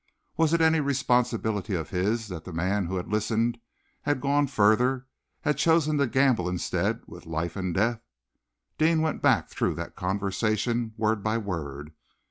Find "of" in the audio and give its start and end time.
1.75-1.91